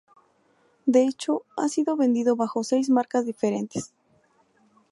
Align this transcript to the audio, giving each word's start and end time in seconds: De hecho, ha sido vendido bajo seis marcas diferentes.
De 0.87 1.03
hecho, 1.05 1.43
ha 1.55 1.67
sido 1.69 1.95
vendido 1.95 2.35
bajo 2.35 2.63
seis 2.63 2.89
marcas 2.89 3.23
diferentes. 3.23 3.93